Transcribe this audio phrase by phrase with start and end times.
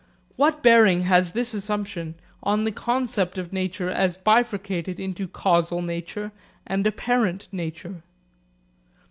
[0.35, 6.31] What bearing has this assumption on the concept of nature as bifurcated into causal nature
[6.65, 8.01] and apparent nature?